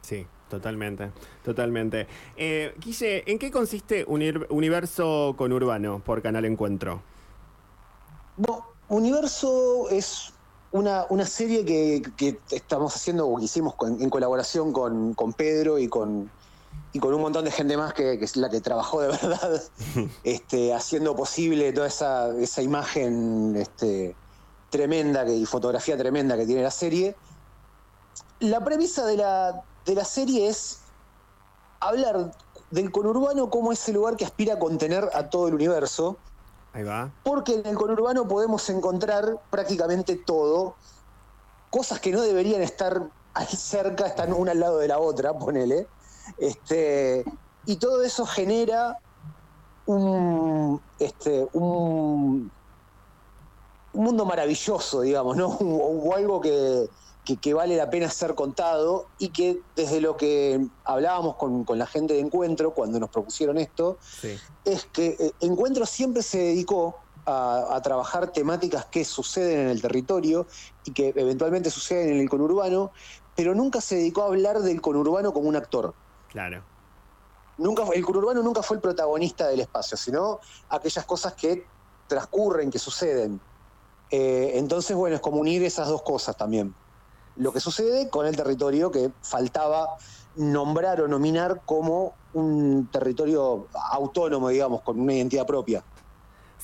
Sí, 0.03 0.27
totalmente, 0.51 1.11
totalmente. 1.45 2.07
Eh, 2.37 2.75
¿en 3.27 3.39
qué 3.39 3.51
consiste 3.51 4.05
Universo 4.05 5.35
Conurbano 5.39 6.01
por 6.01 6.21
Canal 6.21 6.45
Encuentro? 6.45 7.03
No, 8.37 8.67
Universo 8.89 9.89
es 9.91 10.33
una, 10.73 11.07
serie 11.27 11.65
que, 11.65 12.39
estamos 12.51 12.95
haciendo 12.95 13.27
o 13.27 13.39
que 13.39 13.45
hicimos 13.45 13.75
en 13.81 14.11
colaboración 14.11 14.73
con, 14.73 15.15
Pedro 15.37 15.79
y 15.79 15.89
con, 15.89 16.31
y 16.93 16.99
con 16.99 17.15
un 17.15 17.23
montón 17.23 17.45
de 17.45 17.51
gente 17.51 17.77
más 17.77 17.95
que, 17.95 18.15
es 18.15 18.37
la 18.37 18.51
que 18.51 18.61
trabajó 18.61 19.01
de 19.01 19.09
verdad, 19.23 19.63
este, 20.25 20.75
haciendo 20.75 21.17
posible 21.17 21.73
toda 21.73 21.87
esa, 21.87 22.29
esa 22.37 22.63
imagen 22.63 23.57
este, 23.57 24.15
tremenda 24.71 25.25
que, 25.25 25.35
y 25.35 25.47
fotografía 25.47 25.97
tremenda 25.97 26.37
que 26.37 26.47
tiene 26.47 26.63
la 26.63 26.71
serie. 26.71 27.17
La 28.41 28.63
premisa 28.63 29.07
de 29.07 29.17
la, 29.17 29.63
de 29.87 29.95
la 29.95 30.05
serie 30.05 30.49
es 30.49 30.81
hablar 31.81 32.33
del 32.71 32.91
conurbano 32.91 33.49
como 33.49 33.73
ese 33.73 33.93
lugar 33.93 34.17
que 34.17 34.25
aspira 34.25 34.55
a 34.55 34.59
contener 34.59 35.09
a 35.15 35.31
todo 35.31 35.49
el 35.49 35.55
universo. 35.55 36.19
Porque 37.23 37.55
en 37.55 37.67
el 37.67 37.77
conurbano 37.77 38.29
podemos 38.29 38.69
encontrar 38.69 39.39
prácticamente 39.51 40.17
todo. 40.17 40.75
Cosas 41.71 42.01
que 42.01 42.13
no 42.13 42.21
deberían 42.23 42.63
estar 42.63 43.03
ahí 43.35 43.47
cerca, 43.47 44.07
están 44.07 44.33
una 44.33 44.53
al 44.53 44.61
lado 44.61 44.79
de 44.79 44.89
la 44.89 44.99
otra, 44.99 45.33
ponele. 45.33 45.87
Este, 46.39 47.25
y 47.67 47.77
todo 47.77 48.03
eso 48.03 48.27
genera 48.27 48.99
un, 49.87 50.81
este, 50.99 51.49
un, 51.53 52.51
un 53.93 54.05
mundo 54.05 54.25
maravilloso, 54.25 55.01
digamos, 55.01 55.37
¿no? 55.37 55.49
O, 55.61 56.15
algo 56.15 56.41
que, 56.41 56.89
que, 57.35 57.55
vale 57.55 57.77
la 57.77 57.91
pena 57.91 58.09
ser 58.09 58.37
contado 58.37 59.09
y 59.19 59.31
que 59.31 59.61
desde 59.75 60.01
lo 60.01 60.17
que 60.17 60.65
hablábamos 60.85 61.35
con, 61.35 61.67
la 61.77 61.87
gente 61.87 62.15
de 62.15 62.21
Encuentro 62.21 62.73
cuando 62.73 63.01
nos 63.01 63.11
propusieron 63.11 63.59
esto, 63.59 63.99
es 64.65 64.85
que 64.93 65.17
eh, 65.19 65.33
Encuentro 65.41 65.85
siempre 65.87 66.23
se 66.23 66.39
dedicó 66.39 67.01
a, 67.27 67.81
trabajar 67.83 68.33
temáticas 68.33 68.85
que 68.87 69.05
suceden 69.05 69.61
en 69.63 69.69
el 69.69 69.83
territorio 69.83 70.47
y 70.85 70.93
que 70.93 71.13
eventualmente 71.17 71.71
suceden 71.71 72.11
en 72.11 72.21
el 72.21 72.29
conurbano, 72.29 72.93
pero 73.35 73.55
nunca 73.55 73.81
se 73.81 73.97
dedicó 73.97 74.23
a 74.23 74.27
hablar 74.27 74.61
del 74.61 74.81
conurbano 74.81 75.33
como 75.33 75.49
un 75.49 75.57
actor. 75.57 75.93
Claro. 76.31 76.63
Nunca, 77.59 77.83
el 77.93 78.05
conurbano 78.05 78.43
nunca 78.43 78.63
fue 78.63 78.77
el 78.77 78.81
protagonista 78.81 79.49
del 79.49 79.61
espacio, 79.61 79.97
sino 79.97 80.39
aquellas 80.69 81.05
cosas 81.05 81.35
que 81.35 81.67
transcurren, 82.07 82.71
que 82.71 82.79
suceden. 82.79 83.41
Eh, 84.11 84.53
entonces, 84.55 84.97
bueno, 84.97 85.17
es 85.17 85.23
como 85.23 85.39
unir 85.39 85.65
esas 85.65 85.89
dos 85.89 86.03
cosas 86.03 86.37
también 86.37 86.73
lo 87.37 87.53
que 87.53 87.61
sucede 87.61 88.09
con 88.09 88.27
el 88.27 88.37
territorio 88.37 88.91
que 88.91 89.11
faltaba 89.23 89.97
nombrar 90.37 91.01
o 91.01 91.09
nominar 91.09 91.63
como 91.65 92.15
un 92.35 92.89
territorio 92.93 93.69
autónomo, 93.93 94.49
digamos, 94.49 94.83
con 94.83 95.01
una 95.01 95.15
identidad 95.15 95.47
propia. 95.47 95.83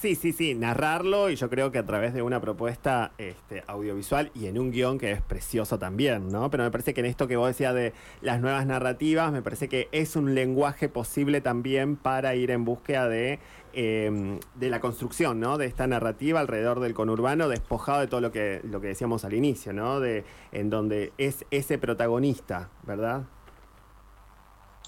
Sí, 0.03 0.17
sí, 0.17 0.33
sí, 0.33 0.57
narrarlo 0.57 1.31
y 1.31 1.37
yo 1.37 1.49
creo 1.49 1.71
que 1.71 1.79
a 1.79 1.87
través 1.87 2.13
de 2.13 2.23
una 2.23 2.41
propuesta 2.41 3.13
este, 3.19 3.63
audiovisual 3.69 4.33
y 4.35 4.47
en 4.47 4.59
un 4.59 4.73
guion 4.73 4.99
que 4.99 5.13
es 5.13 5.23
precioso 5.23 5.79
también, 5.79 6.29
¿no? 6.29 6.51
Pero 6.51 6.65
me 6.65 6.73
parece 6.73 6.93
que 6.93 7.03
en 7.03 7.07
esto 7.07 7.29
que 7.29 7.37
vos 7.37 7.47
decías 7.47 7.73
de 7.73 7.93
las 8.21 8.41
nuevas 8.41 8.67
narrativas, 8.67 9.31
me 9.31 9.43
parece 9.43 9.69
que 9.69 9.89
es 9.93 10.17
un 10.17 10.35
lenguaje 10.35 10.89
posible 10.89 11.41
también 11.41 11.95
para 11.95 12.35
ir 12.35 12.51
en 12.51 12.65
búsqueda 12.65 13.09
de, 13.09 13.39
em, 13.75 14.41
de 14.57 14.71
la 14.71 14.81
construcción, 14.81 15.39
¿no? 15.39 15.57
De 15.57 15.67
esta 15.67 15.87
narrativa 15.87 16.41
alrededor 16.41 16.81
del 16.81 16.95
conurbano, 16.95 17.47
despojado 17.47 18.01
de 18.01 18.09
todo 18.09 18.21
lo 18.21 18.33
que, 18.33 18.61
lo 18.65 18.81
que 18.81 18.89
decíamos 18.89 19.25
al 19.25 19.35
inicio, 19.35 19.73
¿no? 19.73 20.01
De, 20.01 20.25
en 20.51 20.69
donde 20.69 21.13
es 21.17 21.45
ese 21.53 21.79
protagonista, 21.79 22.71
¿verdad? 22.83 23.23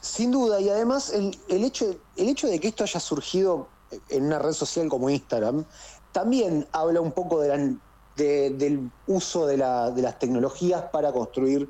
Sin 0.00 0.33
duda, 0.33 0.61
y 0.61 0.71
además 0.71 1.14
el, 1.14 1.38
el, 1.49 1.62
hecho, 1.62 2.00
el 2.16 2.28
hecho 2.30 2.49
de 2.49 2.59
que 2.59 2.66
esto 2.66 2.83
haya 2.83 2.99
surgido 2.99 3.68
en 4.08 4.24
una 4.24 4.38
red 4.38 4.52
social 4.52 4.88
como 4.88 5.10
Instagram, 5.10 5.64
también 6.12 6.66
habla 6.72 7.00
un 7.00 7.12
poco 7.12 7.40
del 7.40 8.90
uso 9.06 9.46
de, 9.46 9.56
las 9.56 10.18
tecnologías 10.18 10.82
para 10.92 11.12
construir 11.12 11.68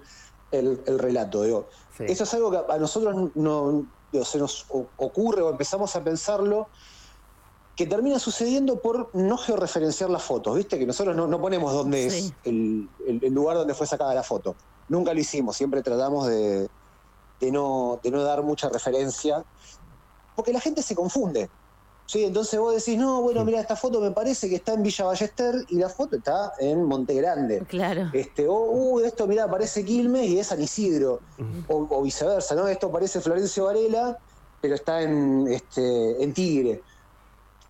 el, 0.50 0.98
relato. 0.98 1.66
Eso 1.98 2.24
es 2.24 2.34
algo 2.34 2.50
que 2.50 2.72
a 2.72 2.78
nosotros 2.78 3.30
no, 3.34 3.86
se 4.22 4.38
nos 4.38 4.66
ocurre 4.70 5.42
o 5.42 5.50
empezamos 5.50 5.96
a 5.96 6.04
pensarlo 6.04 6.68
que 7.76 7.86
termina 7.86 8.18
sucediendo 8.18 8.80
por 8.80 9.10
no 9.14 9.36
georreferenciar 9.36 10.08
las 10.08 10.22
fotos, 10.22 10.56
¿viste? 10.56 10.78
Que 10.78 10.86
nosotros 10.86 11.16
no, 11.16 11.40
ponemos 11.40 11.72
dónde 11.72 12.06
es 12.06 12.32
el, 12.44 12.88
lugar 13.30 13.56
donde 13.56 13.74
fue 13.74 13.86
sacada 13.86 14.14
la 14.14 14.22
foto. 14.22 14.54
Nunca 14.88 15.12
lo 15.12 15.20
hicimos, 15.20 15.56
siempre 15.56 15.82
tratamos 15.82 16.28
de, 16.28 16.68
no, 17.50 17.98
de 18.02 18.10
no 18.10 18.22
dar 18.22 18.42
mucha 18.42 18.68
referencia, 18.68 19.44
porque 20.36 20.52
la 20.52 20.60
gente 20.60 20.82
se 20.82 20.94
confunde. 20.94 21.48
Sí, 22.06 22.22
entonces 22.24 22.60
vos 22.60 22.74
decís, 22.74 22.98
no, 22.98 23.22
bueno, 23.22 23.44
mira, 23.44 23.60
esta 23.60 23.76
foto 23.76 24.00
me 24.00 24.10
parece 24.10 24.48
que 24.48 24.56
está 24.56 24.74
en 24.74 24.82
Villa 24.82 25.06
Ballester 25.06 25.54
y 25.68 25.76
la 25.76 25.88
foto 25.88 26.16
está 26.16 26.52
en 26.58 26.84
Monte 26.84 27.14
Grande. 27.14 27.60
Claro. 27.66 28.10
Este, 28.12 28.46
o, 28.46 28.54
uh, 28.54 29.00
esto, 29.00 29.26
mira, 29.26 29.50
parece 29.50 29.84
Quilmes 29.84 30.28
y 30.28 30.38
es 30.38 30.48
San 30.48 30.60
Isidro. 30.60 31.20
o, 31.68 32.02
viceversa, 32.02 32.54
¿no? 32.54 32.68
Esto 32.68 32.90
parece 32.90 33.20
Florencio 33.20 33.64
Varela, 33.64 34.18
pero 34.60 34.74
está 34.74 35.00
en, 35.00 35.46
este, 35.48 36.22
en 36.22 36.34
Tigre. 36.34 36.82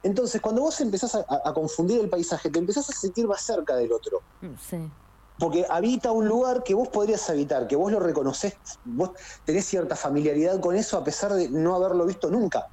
Entonces, 0.03 0.41
cuando 0.41 0.63
vos 0.63 0.81
empezás 0.81 1.15
a, 1.15 1.55
confundir 1.55 2.01
el 2.01 2.11
paisaje, 2.11 2.51
te 2.51 2.59
empezás 2.59 2.91
a 2.91 2.93
sentir 2.93 3.27
más 3.27 3.41
cerca 3.41 3.77
del 3.77 3.93
otro. 3.93 4.21
Mm, 4.43 4.55
sí. 4.59 4.91
Porque 5.39 5.65
habita 5.69 6.13
un 6.13 6.29
lugar 6.29 6.63
que 6.63 6.75
vos 6.75 6.89
podrías 6.89 7.29
habitar, 7.31 7.67
que 7.69 7.77
vos 7.77 7.91
lo 7.91 8.01
reconocés, 8.01 8.57
vos 8.85 9.11
tenés 9.45 9.65
cierta 9.65 9.97
familiaridad 9.97 10.61
con 10.61 10.77
eso 10.77 10.99
a 10.99 11.05
pesar 11.05 11.33
de 11.33 11.49
no 11.49 11.75
haberlo 11.75 12.05
visto 12.05 12.31
nunca 12.31 12.69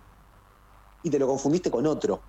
y 1.04 1.10
te 1.10 1.20
lo 1.20 1.28
confundiste 1.28 1.72
con 1.72 1.86
otro. 1.88 2.20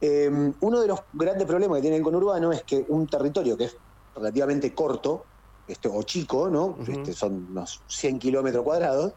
Eh, 0.00 0.52
uno 0.60 0.80
de 0.80 0.86
los 0.86 1.00
grandes 1.12 1.46
problemas 1.46 1.76
que 1.76 1.82
tiene 1.82 1.96
el 1.96 2.02
conurbano 2.02 2.52
es 2.52 2.62
que 2.64 2.84
un 2.88 3.06
territorio 3.06 3.56
que 3.56 3.64
es 3.64 3.76
relativamente 4.14 4.74
corto, 4.74 5.24
este, 5.66 5.88
o 5.88 6.02
chico, 6.02 6.48
¿no? 6.48 6.76
Este, 6.86 7.12
son 7.12 7.48
unos 7.50 7.82
100 7.88 8.18
kilómetros 8.18 8.62
cuadrados, 8.62 9.14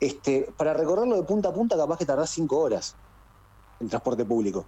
este, 0.00 0.48
para 0.56 0.72
recorrerlo 0.72 1.16
de 1.16 1.24
punta 1.24 1.50
a 1.50 1.52
punta 1.52 1.76
capaz 1.76 1.98
que 1.98 2.06
tardás 2.06 2.30
5 2.30 2.58
horas 2.58 2.94
en 3.80 3.88
transporte 3.88 4.24
público. 4.24 4.64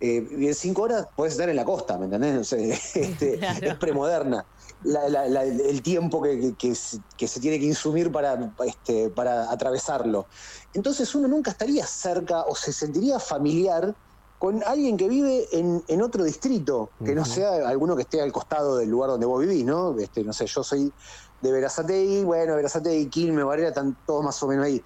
Eh, 0.00 0.28
y 0.38 0.46
en 0.46 0.54
cinco 0.54 0.82
horas 0.82 1.08
puedes 1.16 1.34
estar 1.34 1.48
en 1.48 1.56
la 1.56 1.64
costa, 1.64 1.98
¿me 1.98 2.06
entendés? 2.06 2.52
Este, 2.94 3.40
es 3.66 3.74
premoderna 3.76 4.44
el 4.84 5.82
tiempo 5.82 6.22
que, 6.22 6.74
se, 6.74 7.40
tiene 7.40 7.58
que 7.58 7.66
insumir 7.66 8.12
para, 8.12 8.52
este, 8.66 9.10
para 9.10 9.50
atravesarlo. 9.50 10.26
Entonces 10.74 11.14
uno 11.14 11.28
nunca 11.28 11.52
estaría 11.52 11.86
cerca 11.86 12.42
o 12.42 12.54
se 12.54 12.72
sentiría 12.72 13.18
familiar 13.18 13.94
con 14.38 14.62
alguien 14.64 14.96
que 14.96 15.08
vive 15.08 15.48
en, 15.52 16.02
otro 16.02 16.22
distrito, 16.24 16.90
que 17.02 17.14
no 17.14 17.24
sea 17.24 17.66
alguno 17.66 17.96
que 17.96 18.02
esté 18.02 18.20
al 18.20 18.30
costado 18.30 18.76
del 18.76 18.90
lugar 18.90 19.10
donde 19.10 19.24
vos 19.24 19.40
vivís, 19.40 19.64
¿no? 19.64 19.98
Este, 19.98 20.22
no 20.22 20.34
sé, 20.34 20.44
yo 20.46 20.62
soy 20.62 20.92
de 21.40 21.52
Verazategui, 21.52 22.24
bueno, 22.24 22.56
Verazategui, 22.56 23.06
Quilmes, 23.06 23.44
Varela, 23.44 23.68
están 23.68 23.96
todos 24.06 24.22
más 24.22 24.42
o 24.42 24.48
menos 24.48 24.66
ahí. 24.66 24.82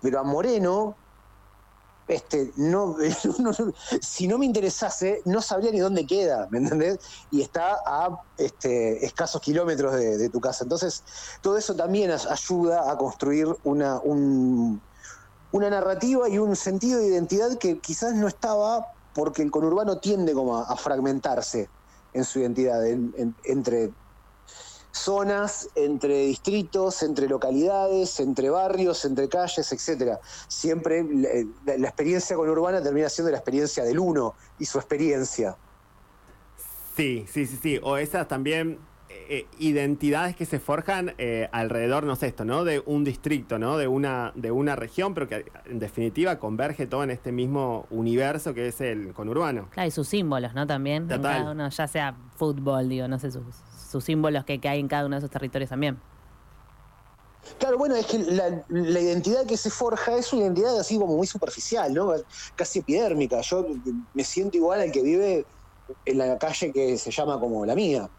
Pero 0.00 0.18
a 0.18 0.22
Moreno, 0.22 0.96
este, 2.08 2.52
no, 2.56 2.96
si 4.00 4.28
no 4.28 4.38
me 4.38 4.46
interesase, 4.46 5.22
no 5.24 5.40
sabría 5.40 5.70
ni 5.70 5.78
dónde 5.78 6.06
queda, 6.06 6.48
¿me 6.50 6.58
entendés? 6.58 6.98
Y 7.30 7.40
está 7.40 7.78
a 7.86 8.20
este, 8.36 9.04
escasos 9.04 9.40
kilómetros 9.40 9.94
de, 9.94 10.28
tu 10.28 10.40
casa. 10.40 10.64
Entonces, 10.64 11.02
todo 11.40 11.56
eso 11.56 11.74
también 11.74 12.10
ayuda 12.10 12.90
a 12.90 12.96
construir 12.96 13.46
una, 13.62 14.00
una 14.00 15.70
narrativa 15.70 16.28
y 16.28 16.38
un 16.38 16.56
sentido 16.56 16.98
de 16.98 17.06
identidad 17.06 17.56
que 17.58 17.78
quizás 17.78 18.14
no 18.14 18.28
estaba 18.28 18.86
porque 19.14 19.42
el 19.42 19.50
conurbano 19.50 19.98
tiende 19.98 20.32
como 20.32 20.58
a, 20.58 20.76
fragmentarse 20.76 21.68
en 22.12 22.24
su 22.24 22.40
identidad 22.40 22.84
entre 23.44 23.92
zonas, 24.94 25.68
entre 25.74 26.26
distritos, 26.26 27.02
entre 27.02 27.28
localidades, 27.28 28.20
entre 28.20 28.48
barrios, 28.48 29.04
entre 29.04 29.28
calles, 29.28 29.72
etcétera. 29.72 30.20
Siempre 30.46 31.04
la, 31.66 31.88
experiencia 31.88 32.36
conurbana 32.36 32.82
termina 32.82 33.08
siendo 33.08 33.32
la 33.32 33.38
experiencia 33.38 33.84
del 33.84 33.98
uno 33.98 34.34
y 34.58 34.64
su 34.64 34.78
experiencia. 34.78 35.56
Sí, 36.96 37.26
sí, 37.28 37.46
sí, 37.46 37.58
sí. 37.60 37.80
O 37.82 37.96
esas 37.96 38.28
también 38.28 38.78
eh, 39.10 39.48
identidades 39.58 40.36
que 40.36 40.46
se 40.46 40.60
forjan 40.60 41.14
eh, 41.18 41.48
alrededor, 41.50 42.04
no 42.04 42.14
sé 42.14 42.28
esto, 42.28 42.44
¿no? 42.44 42.62
De 42.62 42.80
un 42.86 43.02
distrito, 43.02 43.58
¿no? 43.58 43.76
De 43.76 43.88
una, 43.88 44.30
de 44.36 44.52
una 44.52 44.76
región, 44.76 45.12
pero 45.12 45.28
que 45.28 45.44
en 45.64 45.80
definitiva 45.80 46.38
converge 46.38 46.86
todo 46.86 47.02
en 47.02 47.10
este 47.10 47.32
mismo 47.32 47.86
universo 47.90 48.54
que 48.54 48.68
es 48.68 48.80
el 48.80 49.12
conurbano. 49.12 49.68
Claro, 49.70 49.88
y 49.88 49.90
sus 49.90 50.06
símbolos, 50.06 50.54
¿no? 50.54 50.68
También. 50.68 51.08
Cada 51.08 51.50
uno, 51.50 51.68
ya 51.68 51.88
sea 51.88 52.14
fútbol, 52.36 52.88
digo, 52.88 53.08
no 53.08 53.18
sé, 53.18 53.32
sus, 53.32 53.42
sus 53.94 54.04
símbolos 54.04 54.44
que, 54.44 54.60
hay 54.64 54.80
en 54.80 54.88
cada 54.88 55.06
uno 55.06 55.14
de 55.14 55.18
esos 55.18 55.30
territorios 55.30 55.70
también. 55.70 56.00
Claro, 57.60 57.78
bueno, 57.78 57.94
es 57.94 58.06
que 58.06 58.18
la, 58.18 59.00
identidad 59.00 59.46
que 59.46 59.56
se 59.56 59.70
forja 59.70 60.16
es 60.16 60.32
una 60.32 60.42
identidad 60.42 60.76
así 60.80 60.98
como 60.98 61.16
muy 61.16 61.28
superficial, 61.28 61.94
¿no? 61.94 62.12
Casi 62.56 62.80
epidérmica. 62.80 63.40
Yo 63.42 63.66
me 64.14 64.24
siento 64.24 64.56
igual 64.56 64.80
al 64.80 64.90
que 64.90 65.02
vive 65.02 65.46
en 66.06 66.18
la 66.18 66.38
calle 66.38 66.72
que 66.72 66.98
se 66.98 67.12
llama 67.12 67.38
como 67.38 67.64
la 67.64 67.76
mía. 67.76 68.10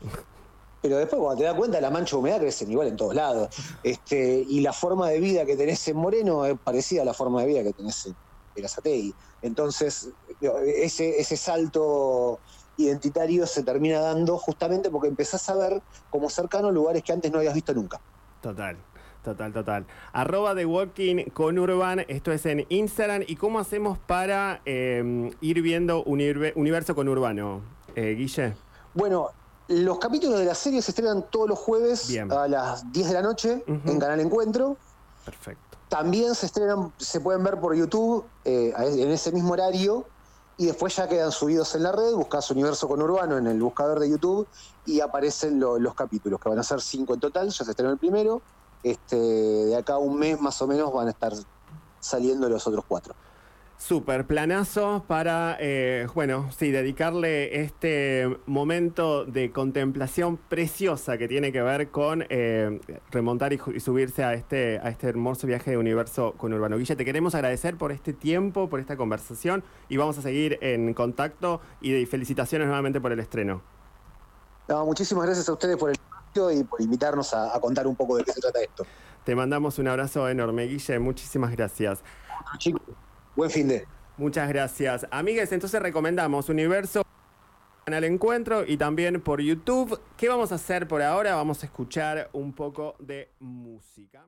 Pero 0.82 0.98
después 0.98 1.20
cuando 1.20 1.40
te 1.40 1.44
das 1.44 1.56
cuenta 1.56 1.82
la 1.82 1.90
mancha 1.90 2.16
de 2.16 2.20
humedad 2.20 2.40
crecen 2.40 2.72
igual 2.72 2.88
en 2.88 2.96
todos 2.96 3.16
lados. 3.16 3.50
Este, 3.84 4.46
y 4.48 4.62
la 4.62 4.72
forma 4.72 5.10
de 5.10 5.20
vida 5.20 5.46
que 5.46 5.58
tenés 5.58 5.86
en 5.90 5.98
Moreno 5.98 6.46
es 6.46 6.58
parecida 6.58 7.02
a 7.02 7.06
la 7.06 7.14
forma 7.14 7.42
de 7.42 7.48
vida 7.48 7.64
que 7.64 7.74
tenés 7.74 8.14
en 8.56 8.66
Azatei. 8.66 9.14
Entonces, 9.42 10.10
ese, 10.42 11.20
ese 11.20 11.36
salto 11.36 12.40
identitario 12.78 13.46
se 13.48 13.64
termina 13.64 14.00
dando 14.00 14.38
justamente 14.38 14.90
porque 14.90 15.08
empezás 15.08 15.50
a 15.50 15.56
ver 15.56 15.82
como 16.10 16.30
cercano 16.30 16.72
lugares 16.72 17.04
que 17.04 17.14
antes 17.14 17.32
no 17.32 17.40
habías 17.40 17.54
visto 17.54 17.74
nunca. 17.74 18.00
Total. 18.42 18.78
Total, 19.26 19.52
total. 19.52 19.88
Arroba 20.14 20.54
The 20.54 20.68
Walking 20.68 21.32
con 21.34 21.58
Urban, 21.58 22.06
esto 22.08 22.32
es 22.32 22.46
en 22.46 22.64
Instagram. 22.70 23.24
¿Y 23.26 23.38
cómo 23.38 23.58
hacemos 23.58 23.98
para 23.98 24.62
em, 24.66 25.32
ir 25.42 25.64
viendo 25.64 26.04
Universo 26.04 26.94
con 26.94 27.10
Urbano, 27.10 27.62
eh, 27.96 28.14
Guille? 28.16 28.56
Bueno, 28.94 29.32
los 29.68 29.98
capítulos 29.98 30.38
de 30.38 30.46
la 30.46 30.54
serie 30.54 30.80
se 30.84 30.92
estrenan 30.92 31.26
todos 31.32 31.50
los 31.50 31.58
jueves 31.58 32.16
a 32.30 32.48
las 32.48 32.92
10 32.92 33.08
de 33.08 33.14
la 33.16 33.24
noche 33.24 33.64
en 33.66 34.00
Canal 34.00 34.20
Encuentro. 34.20 34.78
Perfecto. 35.26 35.80
También 35.90 36.36
se 36.36 36.46
estrenan, 36.46 36.94
se 36.98 37.20
pueden 37.20 37.44
ver 37.44 37.60
por 37.60 37.76
YouTube 37.76 38.26
eh, 38.44 38.74
en 38.78 39.10
ese 39.10 39.32
mismo 39.32 39.54
horario 39.54 40.06
y 40.58 40.66
después 40.66 40.96
ya 40.96 41.08
quedan 41.08 41.32
subidos 41.32 41.76
en 41.76 41.84
la 41.84 41.92
red, 41.92 42.14
buscas 42.14 42.50
Universo 42.52 42.88
con 42.88 43.02
Urbano 43.02 43.38
en 43.38 43.48
el 43.48 43.62
buscador 43.62 44.00
de 44.00 44.10
YouTube 44.10 44.48
y 44.86 45.02
aparecen 45.02 45.60
los 45.60 45.94
capítulos, 45.96 46.40
que 46.40 46.50
van 46.50 46.60
a 46.60 46.64
ser 46.64 46.82
cinco 46.82 47.14
en 47.14 47.20
total, 47.20 47.50
ya 47.50 47.66
se 47.66 47.72
estrenó 47.72 47.92
el 47.92 47.98
primero, 47.98 48.42
este, 48.84 49.18
de 49.18 49.76
acá 49.76 49.98
un 49.98 50.18
mes 50.18 50.40
más 50.40 50.62
o 50.62 50.68
menos 50.68 50.94
van 50.94 51.08
a 51.08 51.12
estar 51.12 51.34
saliendo 52.00 52.48
los 52.48 52.66
otros 52.68 52.86
cuatro. 52.88 53.16
Super 53.78 54.26
planazo 54.26 55.04
para, 55.06 55.58
eh, 55.60 56.08
bueno, 56.16 56.50
sí, 56.58 56.72
dedicarle 56.72 57.62
este 57.62 58.40
momento 58.46 59.26
de 59.26 59.52
contemplación 59.52 60.38
preciosa 60.38 61.18
que 61.18 61.28
tiene 61.28 61.52
que 61.52 61.62
ver 61.62 61.92
con 61.92 62.26
eh, 62.30 62.80
remontar 63.12 63.52
y, 63.52 63.60
subirse 63.80 64.24
a 64.24 64.34
este, 64.34 64.80
a 64.80 64.90
este 64.90 65.08
hermoso 65.08 65.46
viaje 65.46 65.72
de 65.72 65.78
universo 65.78 66.34
con 66.38 66.54
Urbano. 66.54 66.78
Guille, 66.78 66.96
te 66.96 67.04
queremos 67.04 67.36
agradecer 67.36 67.78
por 67.78 67.92
este 67.92 68.14
tiempo, 68.14 68.70
por 68.70 68.80
esta 68.80 68.96
conversación 68.96 69.64
y 69.90 69.98
vamos 69.98 70.18
a 70.18 70.22
seguir 70.22 70.58
en 70.62 70.94
contacto 70.94 71.60
y 71.82 72.06
felicitaciones 72.06 72.68
nuevamente 72.68 73.02
por 73.02 73.12
el 73.12 73.20
estreno. 73.20 73.62
muchísimas 74.70 75.26
gracias 75.26 75.50
a 75.50 75.54
ustedes 75.54 75.76
por 75.78 75.90
el 75.90 75.98
y 76.52 76.64
por 76.64 76.82
invitarnos 76.82 77.34
a, 77.34 77.58
contar 77.60 77.88
un 77.88 77.96
poco 77.96 78.18
de 78.18 78.24
qué 78.24 78.34
se 78.34 78.42
trata 78.42 78.62
esto. 78.62 78.86
Te 79.24 79.36
mandamos 79.36 79.80
un 79.80 79.88
abrazo 79.88 80.28
enorme, 80.28 80.66
Guille. 80.66 81.00
Muchísimas 81.00 81.52
gracias. 81.52 82.04
Chicos, 82.58 82.82
buen 83.36 83.50
fin 83.50 83.68
de. 83.68 83.86
Muchas 84.18 84.48
gracias. 84.50 85.06
Amigues, 85.12 85.52
entonces 85.52 85.82
recomendamos 85.82 86.50
Universo 86.50 87.04
Canal 87.86 88.04
Encuentro 88.06 88.66
y 88.66 88.78
también 88.78 89.22
por 89.22 89.42
YouTube. 89.42 90.00
¿Qué 90.18 90.30
vamos 90.30 90.52
a 90.52 90.56
hacer 90.56 90.88
por 90.88 91.02
ahora? 91.02 91.36
Vamos 91.36 91.62
a 91.62 91.66
escuchar 91.66 92.30
un 92.34 92.54
poco 92.54 92.96
de 93.00 93.30
música. 93.40 94.26